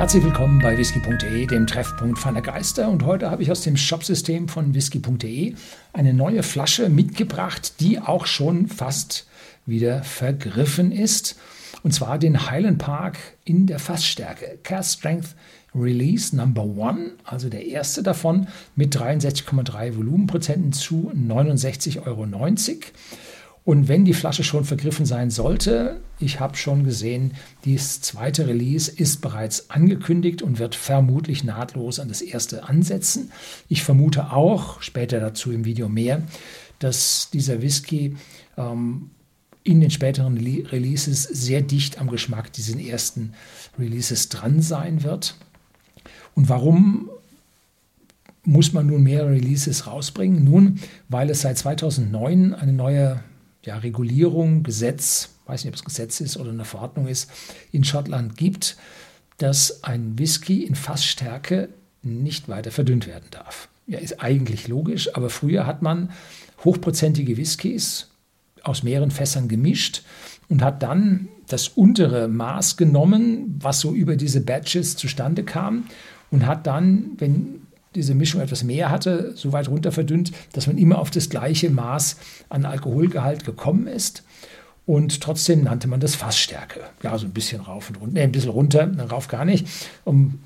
Herzlich 0.00 0.24
willkommen 0.24 0.60
bei 0.60 0.78
whisky.de, 0.78 1.44
dem 1.44 1.66
Treffpunkt 1.66 2.18
feiner 2.18 2.40
Geister. 2.40 2.88
Und 2.88 3.04
heute 3.04 3.30
habe 3.30 3.42
ich 3.42 3.50
aus 3.50 3.60
dem 3.60 3.76
Shopsystem 3.76 4.48
von 4.48 4.72
whisky.de 4.72 5.54
eine 5.92 6.14
neue 6.14 6.42
Flasche 6.42 6.88
mitgebracht, 6.88 7.74
die 7.80 8.00
auch 8.00 8.24
schon 8.24 8.66
fast 8.66 9.26
wieder 9.66 10.02
vergriffen 10.02 10.90
ist. 10.90 11.36
Und 11.82 11.92
zwar 11.92 12.18
den 12.18 12.50
Highland 12.50 12.78
Park 12.78 13.18
in 13.44 13.66
der 13.66 13.78
Fassstärke. 13.78 14.58
Cast 14.62 15.00
Strength 15.00 15.36
Release 15.74 16.34
Number 16.34 16.64
One, 16.64 17.10
also 17.24 17.50
der 17.50 17.66
erste 17.66 18.02
davon 18.02 18.48
mit 18.76 18.96
63,3 18.96 19.98
Volumenprozenten 19.98 20.72
zu 20.72 21.12
69,90 21.14 22.06
Euro. 22.06 22.26
Und 23.70 23.86
wenn 23.86 24.04
die 24.04 24.14
Flasche 24.14 24.42
schon 24.42 24.64
vergriffen 24.64 25.06
sein 25.06 25.30
sollte, 25.30 26.00
ich 26.18 26.40
habe 26.40 26.56
schon 26.56 26.82
gesehen, 26.82 27.34
dieses 27.64 28.00
zweite 28.00 28.48
Release 28.48 28.90
ist 28.90 29.20
bereits 29.20 29.70
angekündigt 29.70 30.42
und 30.42 30.58
wird 30.58 30.74
vermutlich 30.74 31.44
nahtlos 31.44 32.00
an 32.00 32.08
das 32.08 32.20
erste 32.20 32.64
ansetzen. 32.64 33.30
Ich 33.68 33.84
vermute 33.84 34.32
auch, 34.32 34.82
später 34.82 35.20
dazu 35.20 35.52
im 35.52 35.64
Video 35.64 35.88
mehr, 35.88 36.24
dass 36.80 37.30
dieser 37.32 37.62
Whisky 37.62 38.16
ähm, 38.56 39.10
in 39.62 39.80
den 39.80 39.92
späteren 39.92 40.36
Releases 40.36 41.22
sehr 41.22 41.62
dicht 41.62 42.00
am 42.00 42.10
Geschmack 42.10 42.52
dieses 42.52 42.74
ersten 42.74 43.34
Releases 43.78 44.30
dran 44.30 44.62
sein 44.62 45.04
wird. 45.04 45.36
Und 46.34 46.48
warum 46.48 47.08
muss 48.42 48.72
man 48.72 48.88
nun 48.88 49.04
mehrere 49.04 49.30
Releases 49.30 49.86
rausbringen? 49.86 50.42
Nun, 50.42 50.80
weil 51.08 51.30
es 51.30 51.42
seit 51.42 51.56
2009 51.56 52.52
eine 52.52 52.72
neue 52.72 53.22
ja, 53.64 53.78
Regulierung, 53.78 54.62
Gesetz, 54.62 55.30
weiß 55.46 55.64
nicht, 55.64 55.72
ob 55.72 55.76
es 55.76 55.84
Gesetz 55.84 56.20
ist 56.20 56.36
oder 56.36 56.50
eine 56.50 56.64
Verordnung 56.64 57.06
ist, 57.06 57.30
in 57.72 57.84
Schottland 57.84 58.36
gibt, 58.36 58.76
dass 59.38 59.84
ein 59.84 60.18
Whisky 60.18 60.64
in 60.64 60.74
Fassstärke 60.74 61.68
nicht 62.02 62.48
weiter 62.48 62.70
verdünnt 62.70 63.06
werden 63.06 63.26
darf. 63.30 63.68
Ja, 63.86 63.98
ist 63.98 64.22
eigentlich 64.22 64.68
logisch, 64.68 65.14
aber 65.14 65.30
früher 65.30 65.66
hat 65.66 65.82
man 65.82 66.10
hochprozentige 66.64 67.36
Whiskys 67.36 68.08
aus 68.62 68.82
mehreren 68.82 69.10
Fässern 69.10 69.48
gemischt 69.48 70.02
und 70.48 70.62
hat 70.62 70.82
dann 70.82 71.28
das 71.48 71.68
untere 71.68 72.28
Maß 72.28 72.76
genommen, 72.76 73.56
was 73.60 73.80
so 73.80 73.92
über 73.92 74.16
diese 74.16 74.40
Batches 74.42 74.96
zustande 74.96 75.42
kam 75.44 75.86
und 76.30 76.46
hat 76.46 76.66
dann, 76.66 77.12
wenn 77.18 77.59
diese 77.94 78.14
Mischung 78.14 78.40
etwas 78.40 78.62
mehr 78.62 78.90
hatte, 78.90 79.32
so 79.34 79.52
weit 79.52 79.68
runter 79.68 79.92
verdünnt, 79.92 80.32
dass 80.52 80.66
man 80.66 80.78
immer 80.78 80.98
auf 80.98 81.10
das 81.10 81.28
gleiche 81.28 81.70
Maß 81.70 82.16
an 82.48 82.64
Alkoholgehalt 82.64 83.44
gekommen 83.44 83.86
ist. 83.86 84.22
Und 84.86 85.20
trotzdem 85.20 85.62
nannte 85.64 85.88
man 85.88 86.00
das 86.00 86.14
Fassstärke. 86.14 86.80
Ja, 87.02 87.16
so 87.18 87.26
ein 87.26 87.32
bisschen 87.32 87.60
rauf 87.60 87.90
und 87.90 88.00
runter, 88.00 88.14
nee, 88.14 88.22
ein 88.22 88.32
bisschen 88.32 88.50
runter, 88.50 88.90
rauf 89.10 89.28
gar 89.28 89.44
nicht, 89.44 89.66
um 90.04 90.40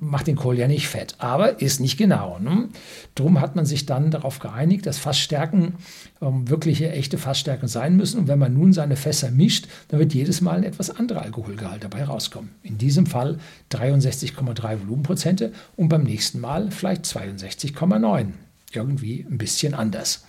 macht 0.00 0.26
den 0.26 0.36
Kohl 0.36 0.58
ja 0.58 0.68
nicht 0.68 0.88
fett, 0.88 1.16
aber 1.18 1.60
ist 1.60 1.80
nicht 1.80 1.96
genau. 1.96 2.38
Ne? 2.38 2.68
Drum 3.14 3.40
hat 3.40 3.56
man 3.56 3.66
sich 3.66 3.86
dann 3.86 4.10
darauf 4.10 4.38
geeinigt, 4.38 4.86
dass 4.86 4.98
Fassstärken 4.98 5.74
ähm, 6.20 6.48
wirkliche 6.48 6.90
echte 6.90 7.18
Fassstärken 7.18 7.68
sein 7.68 7.96
müssen. 7.96 8.20
Und 8.20 8.28
wenn 8.28 8.38
man 8.38 8.54
nun 8.54 8.72
seine 8.72 8.96
Fässer 8.96 9.30
mischt, 9.30 9.66
dann 9.88 10.00
wird 10.00 10.14
jedes 10.14 10.40
Mal 10.40 10.58
ein 10.58 10.64
etwas 10.64 10.90
anderer 10.90 11.22
Alkoholgehalt 11.22 11.82
dabei 11.84 12.04
rauskommen. 12.04 12.50
In 12.62 12.78
diesem 12.78 13.06
Fall 13.06 13.38
63,3 13.72 14.82
Volumenprozente 14.82 15.52
und 15.76 15.88
beim 15.88 16.04
nächsten 16.04 16.40
Mal 16.40 16.70
vielleicht 16.70 17.04
62,9. 17.04 18.26
Irgendwie 18.72 19.26
ein 19.28 19.38
bisschen 19.38 19.74
anders. 19.74 20.24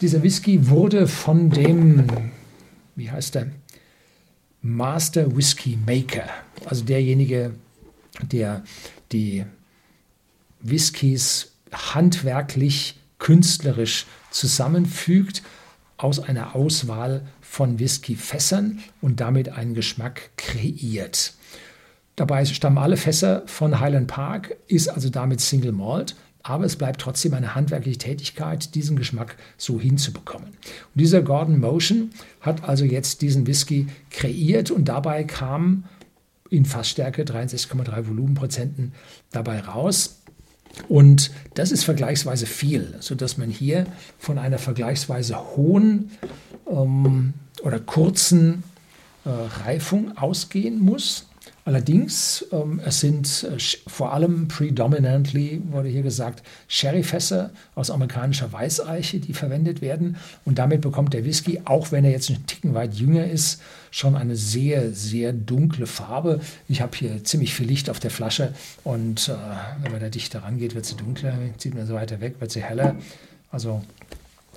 Dieser 0.00 0.22
Whisky 0.22 0.68
wurde 0.68 1.06
von 1.06 1.50
dem, 1.50 2.04
wie 2.94 3.10
heißt 3.10 3.34
der, 3.34 3.48
Master 4.60 5.36
Whisky 5.36 5.78
Maker, 5.86 6.28
also 6.64 6.84
derjenige, 6.84 7.52
der 8.22 8.64
die 9.12 9.44
Whiskys 10.60 11.52
handwerklich, 11.72 12.98
künstlerisch 13.18 14.06
zusammenfügt 14.30 15.42
aus 15.96 16.20
einer 16.20 16.54
Auswahl 16.54 17.22
von 17.40 17.78
Whiskyfässern 17.78 18.80
und 19.00 19.20
damit 19.20 19.48
einen 19.50 19.74
Geschmack 19.74 20.30
kreiert. 20.36 21.32
Dabei 22.16 22.44
stammen 22.44 22.78
alle 22.78 22.96
Fässer 22.96 23.42
von 23.46 23.80
Highland 23.80 24.08
Park, 24.08 24.56
ist 24.68 24.88
also 24.88 25.08
damit 25.08 25.40
Single 25.40 25.72
Malt, 25.72 26.16
aber 26.42 26.64
es 26.64 26.76
bleibt 26.76 27.00
trotzdem 27.00 27.34
eine 27.34 27.54
handwerkliche 27.54 27.98
Tätigkeit, 27.98 28.74
diesen 28.74 28.96
Geschmack 28.96 29.36
so 29.56 29.80
hinzubekommen. 29.80 30.48
Und 30.48 30.94
dieser 30.94 31.22
Gordon 31.22 31.58
Motion 31.58 32.10
hat 32.40 32.64
also 32.68 32.84
jetzt 32.84 33.20
diesen 33.20 33.46
Whisky 33.46 33.88
kreiert 34.10 34.70
und 34.70 34.86
dabei 34.86 35.24
kam 35.24 35.84
in 36.50 36.64
Fassstärke 36.64 37.22
63,3 37.24 38.08
Volumenprozenten 38.08 38.92
dabei 39.30 39.60
raus. 39.60 40.22
Und 40.88 41.30
das 41.54 41.72
ist 41.72 41.84
vergleichsweise 41.84 42.46
viel, 42.46 42.94
sodass 43.00 43.38
man 43.38 43.50
hier 43.50 43.86
von 44.18 44.38
einer 44.38 44.58
vergleichsweise 44.58 45.56
hohen 45.56 46.10
ähm, 46.70 47.34
oder 47.62 47.80
kurzen 47.80 48.62
äh, 49.24 49.30
Reifung 49.64 50.16
ausgehen 50.18 50.78
muss. 50.78 51.26
Allerdings, 51.66 52.46
ähm, 52.52 52.80
es 52.84 53.00
sind 53.00 53.42
äh, 53.42 53.58
vor 53.88 54.12
allem 54.12 54.46
predominantly, 54.46 55.60
wurde 55.68 55.88
hier 55.88 56.02
gesagt, 56.02 56.44
Sherryfässer 56.68 57.50
aus 57.74 57.90
amerikanischer 57.90 58.52
Weißeiche, 58.52 59.18
die 59.18 59.32
verwendet 59.32 59.80
werden. 59.80 60.16
Und 60.44 60.58
damit 60.60 60.82
bekommt 60.82 61.12
der 61.12 61.24
Whisky, 61.24 61.60
auch 61.64 61.90
wenn 61.90 62.04
er 62.04 62.12
jetzt 62.12 62.30
einen 62.30 62.46
Ticken 62.46 62.74
weit 62.74 62.94
jünger 62.94 63.28
ist, 63.28 63.60
schon 63.90 64.14
eine 64.14 64.36
sehr, 64.36 64.92
sehr 64.92 65.32
dunkle 65.32 65.88
Farbe. 65.88 66.40
Ich 66.68 66.82
habe 66.82 66.96
hier 66.96 67.24
ziemlich 67.24 67.52
viel 67.52 67.66
Licht 67.66 67.90
auf 67.90 67.98
der 67.98 68.12
Flasche 68.12 68.54
und 68.84 69.28
äh, 69.28 69.34
wenn 69.82 69.90
man 69.90 70.00
da 70.00 70.08
dichter 70.08 70.44
rangeht, 70.44 70.76
wird 70.76 70.86
sie 70.86 70.94
dunkler, 70.94 71.36
zieht 71.58 71.74
man 71.74 71.84
so 71.84 71.94
weiter 71.94 72.20
weg, 72.20 72.36
wird 72.38 72.52
sie 72.52 72.62
heller. 72.62 72.94
Also 73.50 73.82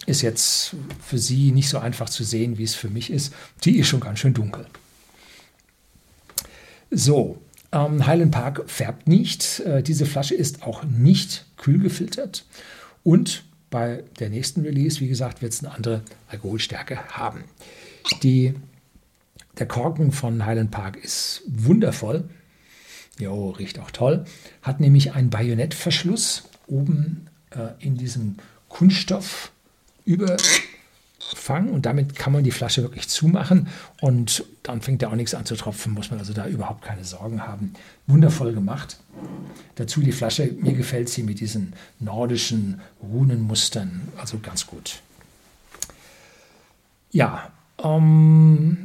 ist 0.05 0.21
jetzt 0.21 0.75
für 1.03 1.17
Sie 1.17 1.51
nicht 1.51 1.69
so 1.69 1.79
einfach 1.79 2.09
zu 2.09 2.23
sehen, 2.23 2.59
wie 2.59 2.63
es 2.63 2.75
für 2.75 2.89
mich 2.89 3.09
ist. 3.09 3.33
Die 3.63 3.79
ist 3.79 3.87
schon 3.87 3.99
ganz 3.99 4.19
schön 4.19 4.35
dunkel. 4.35 4.67
So, 6.91 7.41
ähm, 7.71 8.05
Highland 8.05 8.31
Park 8.31 8.63
färbt 8.67 9.07
nicht. 9.07 9.59
Äh, 9.61 9.83
diese 9.83 10.05
Flasche 10.05 10.35
ist 10.35 10.63
auch 10.63 10.83
nicht 10.83 11.45
kühl 11.57 11.79
gefiltert. 11.79 12.45
Und 13.03 13.43
bei 13.69 14.03
der 14.19 14.29
nächsten 14.29 14.61
Release, 14.61 14.99
wie 14.99 15.07
gesagt, 15.07 15.41
wird 15.41 15.53
es 15.53 15.63
eine 15.63 15.73
andere 15.73 16.01
Alkoholstärke 16.27 16.97
haben. 17.09 17.43
Die, 18.23 18.55
der 19.59 19.67
Korken 19.67 20.11
von 20.11 20.45
Highland 20.45 20.71
Park 20.71 20.97
ist 20.97 21.43
wundervoll. 21.47 22.27
Jo, 23.19 23.49
riecht 23.51 23.79
auch 23.79 23.91
toll. 23.91 24.25
Hat 24.61 24.79
nämlich 24.79 25.13
einen 25.13 25.29
Bajonettverschluss 25.29 26.43
oben 26.67 27.27
äh, 27.51 27.69
in 27.79 27.97
diesem 27.97 28.37
Kunststoff 28.69 29.51
über 30.05 30.37
fangen 31.19 31.69
und 31.69 31.85
damit 31.85 32.15
kann 32.15 32.33
man 32.33 32.43
die 32.43 32.51
Flasche 32.51 32.81
wirklich 32.81 33.07
zumachen 33.09 33.67
und 34.01 34.43
dann 34.63 34.81
fängt 34.81 35.01
ja 35.01 35.09
auch 35.09 35.15
nichts 35.15 35.35
an 35.35 35.45
zu 35.45 35.55
tropfen, 35.55 35.93
muss 35.93 36.09
man 36.09 36.19
also 36.19 36.33
da 36.33 36.47
überhaupt 36.47 36.83
keine 36.83 37.03
Sorgen 37.03 37.45
haben. 37.45 37.73
Wundervoll 38.07 38.53
gemacht. 38.53 38.97
Dazu 39.75 40.01
die 40.01 40.11
Flasche, 40.11 40.53
mir 40.59 40.73
gefällt 40.73 41.09
sie 41.09 41.23
mit 41.23 41.39
diesen 41.39 41.73
nordischen 41.99 42.81
Runenmustern, 43.01 44.01
also 44.17 44.39
ganz 44.39 44.65
gut. 44.65 45.01
Ja, 47.11 47.51
ähm, 47.83 48.77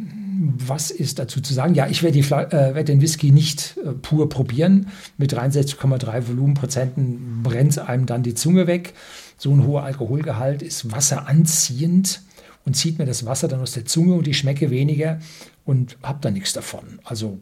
was 0.59 0.91
ist 0.91 1.19
dazu 1.19 1.41
zu 1.41 1.55
sagen? 1.55 1.75
Ja, 1.75 1.87
ich 1.89 2.03
werde, 2.03 2.19
äh, 2.19 2.75
werde 2.75 2.85
den 2.85 3.01
Whisky 3.01 3.31
nicht 3.31 3.77
äh, 3.79 3.93
pur 3.93 4.29
probieren. 4.29 4.89
Mit 5.19 5.33
63,3 5.33 6.29
Volumenprozenten 6.29 7.43
brennt 7.43 7.79
einem 7.79 8.07
dann 8.07 8.23
die 8.23 8.35
Zunge 8.35 8.67
weg. 8.67 8.95
So 9.37 9.53
ein 9.53 9.67
hoher 9.67 9.83
Alkoholgehalt 9.83 10.63
ist 10.63 10.91
wasseranziehend 10.91 12.23
und 12.65 12.75
zieht 12.75 12.99
mir 12.99 13.07
das 13.07 13.27
Wasser 13.27 13.49
dann 13.49 13.61
aus 13.61 13.73
der 13.73 13.85
Zunge 13.85 14.15
und 14.15 14.29
ich 14.29 14.39
schmecke 14.39 14.71
weniger 14.71 15.21
und 15.65 15.97
habe 16.03 16.19
dann 16.21 16.35
nichts 16.35 16.53
davon. 16.53 17.01
Also 17.05 17.39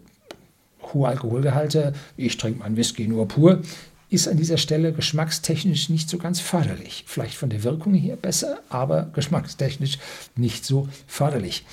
hohe 0.92 1.08
Alkoholgehalte, 1.08 1.92
ich 2.16 2.36
trinke 2.36 2.60
meinen 2.60 2.76
Whisky 2.76 3.06
nur 3.06 3.28
pur, 3.28 3.62
ist 4.10 4.28
an 4.28 4.36
dieser 4.36 4.58
Stelle 4.58 4.92
geschmackstechnisch 4.92 5.88
nicht 5.88 6.08
so 6.08 6.18
ganz 6.18 6.38
förderlich. 6.38 7.04
Vielleicht 7.06 7.36
von 7.36 7.48
der 7.48 7.62
Wirkung 7.62 7.94
her 7.94 8.16
besser, 8.16 8.60
aber 8.68 9.04
geschmackstechnisch 9.14 9.98
nicht 10.36 10.66
so 10.66 10.88
förderlich. 11.06 11.64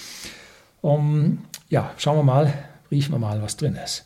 Um, 0.81 1.39
ja, 1.69 1.91
schauen 1.97 2.17
wir 2.17 2.23
mal, 2.23 2.53
riechen 2.89 3.11
wir 3.11 3.19
mal, 3.19 3.41
was 3.41 3.57
drin 3.57 3.75
ist. 3.75 4.05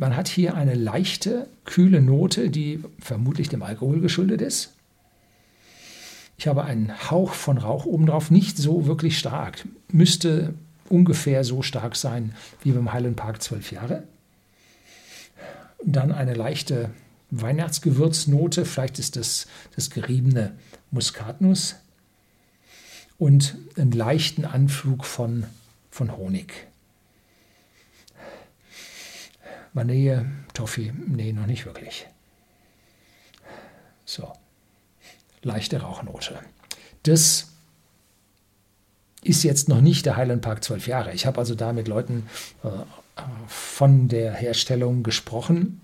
Man 0.00 0.16
hat 0.16 0.28
hier 0.28 0.54
eine 0.54 0.72
leichte, 0.72 1.46
kühle 1.66 2.00
Note, 2.00 2.48
die 2.48 2.82
vermutlich 3.00 3.50
dem 3.50 3.62
Alkohol 3.62 4.00
geschuldet 4.00 4.40
ist. 4.40 4.72
Ich 6.38 6.46
habe 6.46 6.64
einen 6.64 7.10
Hauch 7.10 7.34
von 7.34 7.58
Rauch 7.58 7.84
obendrauf, 7.84 8.30
nicht 8.30 8.56
so 8.56 8.86
wirklich 8.86 9.18
stark. 9.18 9.68
Müsste 9.92 10.54
ungefähr 10.88 11.44
so 11.44 11.60
stark 11.60 11.96
sein 11.96 12.34
wie 12.62 12.72
beim 12.72 12.94
Highland 12.94 13.16
Park 13.16 13.42
12 13.42 13.72
Jahre. 13.72 14.04
Dann 15.84 16.12
eine 16.12 16.32
leichte 16.32 16.88
Weihnachtsgewürznote, 17.30 18.64
vielleicht 18.64 18.98
ist 18.98 19.16
das 19.16 19.48
das 19.76 19.90
geriebene 19.90 20.54
Muskatnuss 20.92 21.76
und 23.18 23.54
einen 23.76 23.92
leichten 23.92 24.46
Anflug 24.46 25.04
von, 25.04 25.44
von 25.90 26.16
Honig. 26.16 26.69
Vanille, 29.72 30.26
Toffee, 30.54 30.92
nee, 31.06 31.32
noch 31.32 31.46
nicht 31.46 31.66
wirklich. 31.66 32.06
So, 34.04 34.32
leichte 35.42 35.80
Rauchnote. 35.80 36.38
Das 37.04 37.48
ist 39.22 39.42
jetzt 39.42 39.68
noch 39.68 39.80
nicht 39.80 40.06
der 40.06 40.16
Highland 40.16 40.42
Park 40.42 40.64
12 40.64 40.86
Jahre. 40.86 41.12
Ich 41.12 41.26
habe 41.26 41.38
also 41.38 41.54
da 41.54 41.72
mit 41.72 41.88
Leuten 41.88 42.26
äh, 42.64 42.68
von 43.46 44.08
der 44.08 44.32
Herstellung 44.32 45.02
gesprochen 45.02 45.80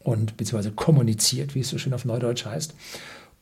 und 0.00 0.36
beziehungsweise 0.36 0.72
kommuniziert, 0.72 1.54
wie 1.54 1.60
es 1.60 1.68
so 1.68 1.78
schön 1.78 1.94
auf 1.94 2.04
Neudeutsch 2.04 2.44
heißt. 2.44 2.74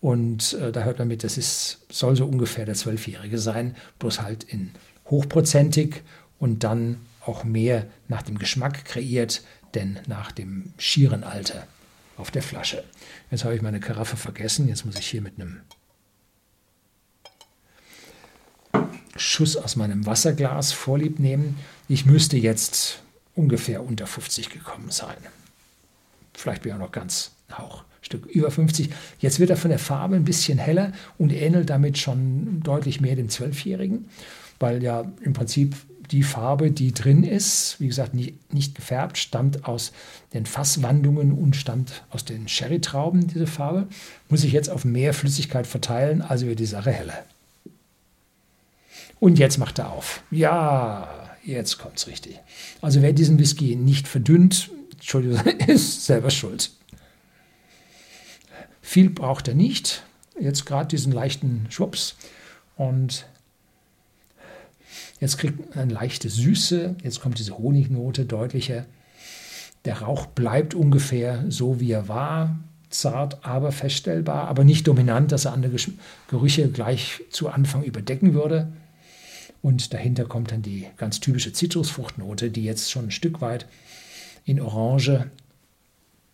Und 0.01 0.55
äh, 0.55 0.73
da 0.73 0.85
hört 0.85 0.99
man 0.99 1.09
mit, 1.09 1.25
das 1.25 1.39
ist, 1.39 1.81
soll 1.91 2.17
so 2.17 2.27
ungefähr 2.27 2.65
der 2.65 2.75
Zwölfjährige 2.75 3.39
sein, 3.39 3.77
bloß 3.99 4.23
halt 4.23 4.45
in 4.45 4.71
hochprozentig 5.07 6.03
und 6.39 6.65
dann 6.65 7.01
auch 7.25 7.45
mehr 7.45 7.87
nach 8.09 8.23
dem 8.23 8.39
Geschmack 8.39 8.85
kreiert, 8.85 9.43
denn 9.75 9.99
nach 10.07 10.33
dem 10.33 10.73
schieren 10.79 11.25
Alter 11.25 11.67
auf 12.17 12.31
der 12.31 12.43
Flasche. 12.43 12.85
Jetzt 13.31 13.45
habe 13.45 13.55
ich 13.55 13.63
meine 13.63 13.81
Karaffe 13.81 14.17
vergessen, 14.17 14.69
jetzt 14.69 14.85
muss 14.87 14.99
ich 14.99 15.07
hier 15.07 15.23
mit 15.23 15.39
einem 15.39 15.61
Schuss 19.17 19.57
aus 19.57 19.77
meinem 19.77 20.07
Wasserglas 20.07 20.73
vorlieb 20.73 21.19
nehmen. 21.19 21.59
Ich 21.89 22.07
müsste 22.07 22.37
jetzt 22.37 23.03
ungefähr 23.35 23.85
unter 23.85 24.07
50 24.07 24.51
gekommen 24.51 24.91
sein. 24.91 25.17
Vielleicht 26.35 26.63
bin 26.63 26.71
ich 26.71 26.75
auch 26.75 26.81
noch 26.81 26.93
ganz 26.93 27.33
Hauch. 27.57 27.85
Stück 28.03 28.27
über 28.27 28.51
50. 28.51 28.91
Jetzt 29.19 29.41
wird 29.41 29.51
er 29.51 29.57
von 29.57 29.71
der 29.71 29.79
Farbe 29.79 30.17
ein 30.17 30.25
bisschen 30.25 30.59
heller 30.59 30.93
und 31.19 31.33
ähnelt 31.33 31.71
damit 31.71 31.99
schon 31.99 32.61
deutlich 32.63 33.01
mehr 33.01 33.17
dem 33.17 33.29
Zwölfjährigen, 33.29 34.09
weil 34.61 34.83
ja 34.83 35.11
im 35.23 35.33
Prinzip 35.33 35.75
die 36.11 36.23
Farbe, 36.23 36.71
die 36.71 36.93
drin 36.93 37.25
ist, 37.25 37.81
wie 37.81 37.89
gesagt, 37.89 38.15
nicht, 38.15 38.53
nicht 38.53 38.75
gefärbt, 38.75 39.19
stammt 39.19 39.65
aus 39.65 39.93
den 40.33 40.47
Fasswandungen 40.47 41.33
und 41.33 41.57
stammt 41.57 42.05
aus 42.11 42.25
den 42.25 42.49
Sherry-Trauben, 42.49 43.27
diese 43.27 43.47
Farbe, 43.47 43.89
muss 44.29 44.43
sich 44.43 44.53
jetzt 44.53 44.71
auf 44.71 44.85
mehr 44.85 45.15
Flüssigkeit 45.15 45.67
verteilen, 45.67 46.23
also 46.23 46.47
wird 46.47 46.59
die 46.59 46.67
Sache 46.67 46.93
heller. 46.93 47.25
Und 49.19 49.39
jetzt 49.39 49.59
macht 49.59 49.79
er 49.79 49.93
auf. 49.93 50.23
Ja, 50.31 51.09
jetzt 51.45 51.79
kommt 51.79 51.97
es 51.97 52.07
richtig. 52.07 52.39
Also 52.81 53.03
wer 53.03 53.13
diesen 53.13 53.39
Whisky 53.39 53.77
nicht 53.77 54.09
verdünnt, 54.09 54.71
Entschuldigung, 54.93 55.41
ist 55.67 56.05
selber 56.05 56.31
schuld. 56.31 56.71
Viel 58.83 59.11
braucht 59.11 59.49
er 59.49 59.55
nicht. 59.55 60.03
Jetzt 60.39 60.67
gerade 60.67 60.89
diesen 60.89 61.13
leichten 61.13 61.67
Schwupps. 61.71 62.15
Und 62.77 63.27
jetzt 65.21 65.39
kriegt 65.39 65.75
er 65.75 65.83
eine 65.83 65.95
leichte 65.95 66.29
Süße. 66.29 66.97
Jetzt 67.03 67.21
kommt 67.21 67.39
diese 67.39 67.59
Honignote 67.59 68.25
deutlicher. 68.25 68.87
Der 69.85 70.03
Rauch 70.03 70.27
bleibt 70.27 70.75
ungefähr 70.75 71.45
so, 71.49 71.81
wie 71.81 71.93
er 71.93 72.09
war. 72.09 72.59
Zart, 72.89 73.45
aber 73.45 73.73
feststellbar, 73.73 74.49
aber 74.49 74.65
nicht 74.65 74.87
dominant, 74.87 75.33
dass 75.33 75.45
er 75.45 75.53
andere 75.53 75.77
Gerüche 76.29 76.69
gleich 76.71 77.23
zu 77.31 77.49
Anfang 77.49 77.83
überdecken 77.83 78.33
würde. 78.33 78.73
Und 79.61 79.93
dahinter 79.93 80.25
kommt 80.25 80.53
dann 80.53 80.63
die 80.63 80.87
ganz 80.97 81.19
typische 81.19 81.53
Zitrusfruchtnote, 81.53 82.51
die 82.51 82.65
jetzt 82.65 82.91
schon 82.91 83.07
ein 83.07 83.11
Stück 83.11 83.41
weit 83.41 83.67
in 84.45 84.61
Orange, 84.61 85.29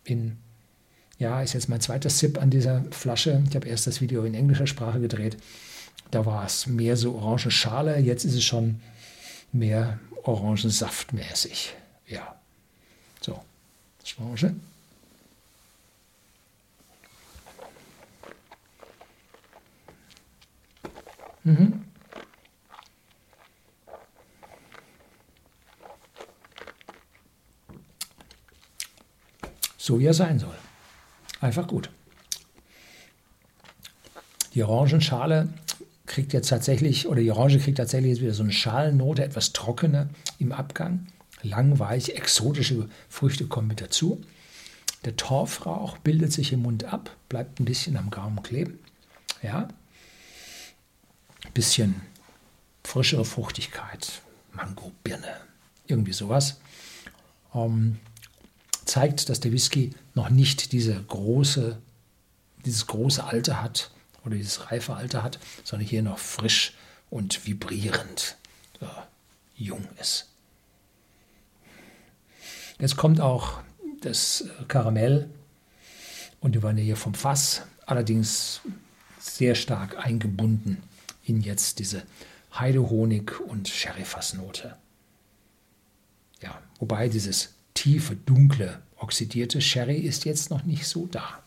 in, 0.05 0.37
ja, 1.19 1.43
ist 1.43 1.55
jetzt 1.55 1.69
mein 1.69 1.81
zweiter 1.81 2.11
Sip 2.11 2.40
an 2.40 2.50
dieser 2.50 2.84
Flasche. 2.90 3.43
Ich 3.49 3.56
habe 3.56 3.69
erst 3.69 3.87
das 3.87 4.00
Video 4.00 4.25
in 4.25 4.34
englischer 4.34 4.67
Sprache 4.67 5.00
gedreht. 5.00 5.38
Da 6.12 6.26
war 6.26 6.44
es 6.44 6.66
mehr 6.66 6.96
so 6.96 7.14
orange 7.14 7.50
Schale, 7.50 7.98
jetzt 7.98 8.24
ist 8.24 8.34
es 8.34 8.44
schon 8.44 8.80
mehr 9.50 9.98
orangensaftmäßig. 10.22 11.74
Ja, 12.06 12.36
so, 13.20 13.42
Orange. 14.18 14.54
Mhm. 21.44 21.84
so 29.78 29.98
wie 29.98 30.06
er 30.06 30.14
sein 30.14 30.38
soll. 30.38 30.54
Einfach 31.40 31.66
gut. 31.66 31.90
Die 34.54 34.62
Orangenschale 34.62 35.48
kriegt 36.12 36.34
jetzt 36.34 36.50
tatsächlich, 36.50 37.08
oder 37.08 37.22
die 37.22 37.30
Orange 37.30 37.58
kriegt 37.58 37.78
tatsächlich 37.78 38.10
jetzt 38.10 38.20
wieder 38.20 38.34
so 38.34 38.42
eine 38.42 38.52
Schalennote, 38.52 39.24
etwas 39.24 39.54
trockene 39.54 40.10
im 40.38 40.52
Abgang. 40.52 41.06
Lang, 41.42 41.78
weich, 41.78 42.10
exotische 42.10 42.88
Früchte 43.08 43.46
kommen 43.46 43.68
mit 43.68 43.80
dazu. 43.80 44.22
Der 45.06 45.16
Torfrauch 45.16 45.96
bildet 45.98 46.30
sich 46.30 46.52
im 46.52 46.62
Mund 46.62 46.84
ab, 46.84 47.16
bleibt 47.30 47.58
ein 47.58 47.64
bisschen 47.64 47.96
am 47.96 48.10
Gaumen 48.10 48.42
kleben. 48.42 48.78
Ja. 49.42 49.68
Ein 51.44 51.52
bisschen 51.54 52.02
frischere 52.84 53.24
Fruchtigkeit, 53.24 54.20
Mango, 54.52 54.92
Birne, 55.02 55.34
irgendwie 55.86 56.12
sowas. 56.12 56.60
Ähm, 57.54 57.98
zeigt, 58.84 59.30
dass 59.30 59.40
der 59.40 59.52
Whisky 59.52 59.94
noch 60.14 60.28
nicht 60.28 60.72
diese 60.72 60.94
große, 60.94 61.80
dieses 62.66 62.86
große 62.86 63.24
Alter 63.24 63.62
hat 63.62 63.90
oder 64.24 64.36
dieses 64.36 64.70
reife 64.70 64.94
Alter 64.94 65.22
hat, 65.22 65.38
sondern 65.64 65.88
hier 65.88 66.02
noch 66.02 66.19
frisch 66.19 66.74
und 67.10 67.46
vibrierend 67.46 68.36
äh, 68.80 68.86
jung 69.56 69.86
ist. 70.00 70.28
Jetzt 72.78 72.96
kommt 72.96 73.20
auch 73.20 73.60
das 74.00 74.44
Karamell 74.69 75.28
und 76.40 76.54
die 76.54 76.62
Vanille 76.62 76.96
vom 76.96 77.14
Fass, 77.14 77.62
allerdings 77.86 78.60
sehr 79.20 79.54
stark 79.54 79.98
eingebunden 80.04 80.82
in 81.24 81.40
jetzt 81.40 81.78
diese 81.78 82.02
Heidehonig- 82.52 83.40
und 83.40 83.69
Sherryfassnote. 83.69 84.76
Ja, 86.40 86.60
wobei 86.80 87.08
dieses 87.08 87.54
tiefe, 87.74 88.16
dunkle, 88.16 88.82
oxidierte 88.96 89.60
Sherry 89.60 89.98
ist 89.98 90.24
jetzt 90.24 90.50
noch 90.50 90.64
nicht 90.64 90.86
so 90.86 91.06
da. 91.06 91.40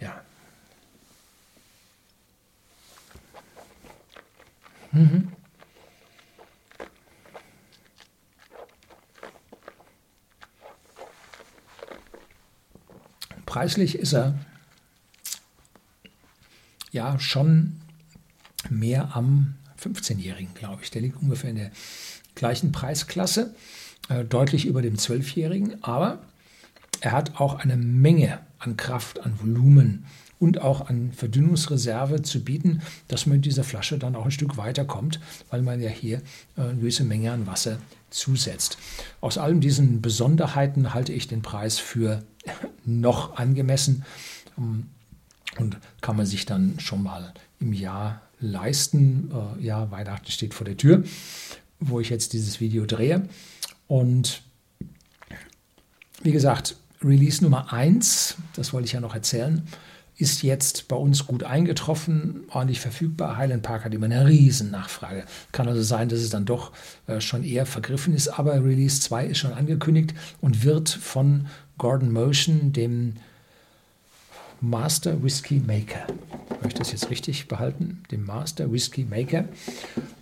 Ja. 0.00 0.24
Mhm. 4.94 5.28
Preislich 13.44 13.98
ist 13.98 14.12
er 14.14 14.38
ja 16.90 17.18
schon 17.18 17.80
mehr 18.70 19.14
am 19.16 19.54
15-Jährigen, 19.80 20.54
glaube 20.54 20.82
ich. 20.82 20.90
Der 20.90 21.02
liegt 21.02 21.20
ungefähr 21.20 21.50
in 21.50 21.56
der 21.56 21.70
gleichen 22.34 22.72
Preisklasse. 22.72 23.54
Äh, 24.08 24.24
deutlich 24.24 24.66
über 24.66 24.82
dem 24.82 24.98
Zwölfjährigen, 24.98 25.82
aber 25.82 26.18
er 27.04 27.12
hat 27.12 27.38
auch 27.38 27.56
eine 27.56 27.76
Menge 27.76 28.40
an 28.58 28.78
Kraft, 28.78 29.20
an 29.20 29.38
Volumen 29.38 30.06
und 30.38 30.62
auch 30.62 30.88
an 30.88 31.12
Verdünnungsreserve 31.12 32.22
zu 32.22 32.42
bieten, 32.42 32.80
dass 33.08 33.26
man 33.26 33.36
mit 33.36 33.44
dieser 33.44 33.62
Flasche 33.62 33.98
dann 33.98 34.16
auch 34.16 34.24
ein 34.24 34.30
Stück 34.30 34.56
weiterkommt, 34.56 35.20
weil 35.50 35.60
man 35.60 35.82
ja 35.82 35.90
hier 35.90 36.22
äh, 36.56 36.62
eine 36.62 36.76
gewisse 36.76 37.04
Menge 37.04 37.30
an 37.30 37.46
Wasser 37.46 37.76
zusetzt. 38.08 38.78
Aus 39.20 39.36
all 39.36 39.54
diesen 39.56 40.00
Besonderheiten 40.00 40.94
halte 40.94 41.12
ich 41.12 41.28
den 41.28 41.42
Preis 41.42 41.78
für 41.78 42.22
noch 42.86 43.36
angemessen 43.36 44.06
ähm, 44.56 44.86
und 45.58 45.76
kann 46.00 46.16
man 46.16 46.24
sich 46.24 46.46
dann 46.46 46.80
schon 46.80 47.02
mal 47.02 47.34
im 47.60 47.74
Jahr 47.74 48.22
leisten. 48.40 49.30
Äh, 49.58 49.62
ja, 49.62 49.90
Weihnachten 49.90 50.30
steht 50.30 50.54
vor 50.54 50.64
der 50.64 50.78
Tür, 50.78 51.04
wo 51.80 52.00
ich 52.00 52.08
jetzt 52.08 52.32
dieses 52.32 52.60
Video 52.60 52.86
drehe. 52.86 53.28
Und 53.88 54.40
wie 56.22 56.32
gesagt, 56.32 56.76
Release 57.04 57.42
Nummer 57.42 57.72
1, 57.72 58.36
das 58.56 58.72
wollte 58.72 58.86
ich 58.86 58.92
ja 58.92 59.00
noch 59.00 59.14
erzählen, 59.14 59.62
ist 60.16 60.42
jetzt 60.42 60.88
bei 60.88 60.96
uns 60.96 61.26
gut 61.26 61.42
eingetroffen, 61.42 62.44
ordentlich 62.48 62.80
verfügbar. 62.80 63.36
Highland 63.36 63.62
Park 63.62 63.84
hat 63.84 63.94
immer 63.94 64.06
eine 64.06 64.26
riesen 64.26 64.70
Nachfrage. 64.70 65.24
Kann 65.50 65.66
also 65.66 65.82
sein, 65.82 66.08
dass 66.08 66.20
es 66.20 66.30
dann 66.30 66.44
doch 66.44 66.72
äh, 67.06 67.20
schon 67.20 67.42
eher 67.42 67.66
vergriffen 67.66 68.14
ist, 68.14 68.28
aber 68.28 68.54
Release 68.64 69.00
2 69.00 69.26
ist 69.26 69.38
schon 69.38 69.52
angekündigt 69.52 70.14
und 70.40 70.64
wird 70.64 70.88
von 70.88 71.46
Gordon 71.78 72.12
Motion, 72.12 72.72
dem 72.72 73.14
Master 74.60 75.22
Whiskey 75.22 75.60
Maker, 75.66 76.06
habe 76.48 76.68
ich 76.68 76.74
das 76.74 76.92
jetzt 76.92 77.10
richtig 77.10 77.48
behalten? 77.48 78.02
Dem 78.10 78.24
Master 78.24 78.72
Whiskey 78.72 79.04
Maker, 79.04 79.44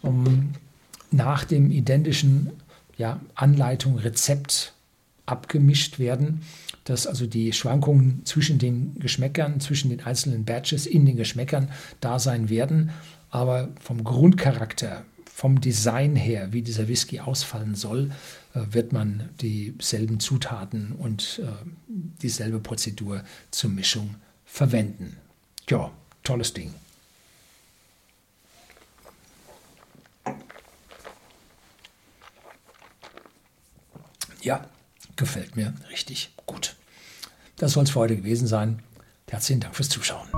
um, 0.01 0.55
nach 1.11 1.45
dem 1.45 1.71
identischen 1.71 2.51
ja, 2.97 3.21
Anleitung, 3.35 3.99
Rezept 3.99 4.73
abgemischt 5.27 5.99
werden, 5.99 6.43
dass 6.85 7.07
also 7.07 7.27
die 7.27 7.53
Schwankungen 7.53 8.25
zwischen 8.25 8.59
den 8.59 8.99
Geschmäckern, 8.99 9.61
zwischen 9.61 9.91
den 9.91 10.01
einzelnen 10.05 10.45
Batches 10.45 10.87
in 10.87 11.07
den 11.07 11.17
Geschmäckern 11.17 11.69
da 12.01 12.19
sein 12.19 12.49
werden, 12.49 12.91
aber 13.31 13.71
vom 13.81 14.05
Grundcharakter 14.05 15.05
vom 15.35 15.61
Design 15.61 16.15
her, 16.15 16.53
wie 16.53 16.63
dieser 16.63 16.89
Whisky 16.89 17.19
ausfallen 17.19 17.75
soll, 17.75 18.11
äh, 18.55 18.61
wird 18.71 18.93
man 18.93 19.31
dieselben 19.41 20.21
Zutaten 20.21 20.93
und 20.93 21.41
äh, 21.43 21.47
dieselbe 21.89 22.61
Prozedur 22.61 23.25
zur 23.51 23.71
Mischung 23.71 24.17
verwenden. 24.45 25.17
Ja, 25.69 25.91
tolles 26.23 26.53
Ding. 26.53 26.75
Ja, 34.43 34.69
gefällt 35.23 35.55
mir 35.55 35.73
richtig 35.91 36.35
gut. 36.47 36.75
Das 37.57 37.73
soll 37.73 37.85
es 37.85 37.91
für 37.91 38.01
heute 38.01 38.17
gewesen 38.17 38.49
sein. 38.49 38.83
Herzlichen 39.31 39.61
Dank 39.61 39.77
fürs 39.77 39.89
Zuschauen. 39.89 40.29